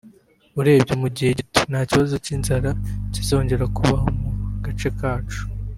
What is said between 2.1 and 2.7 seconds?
cy’inzara